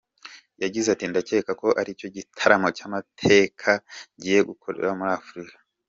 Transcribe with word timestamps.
Yagize 0.63 0.87
ati 0.91 1.05
“Ndacyeka 1.11 1.51
ko 1.61 1.67
ari 1.81 1.91
cyo 1.99 2.07
gitaramo 2.15 2.67
cy’amateka 2.77 3.69
ngiye 4.15 4.39
gukorera 4.49 4.89
muri 4.97 5.11
Afurika. 5.21 5.57